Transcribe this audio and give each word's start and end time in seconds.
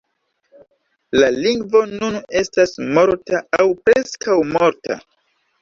La 1.19 1.27
lingvo 1.35 1.81
nun 1.91 2.17
estas 2.41 2.73
morta 2.97 3.45
aŭ 3.61 3.69
preskaŭ 3.91 4.43
morta. 4.57 4.99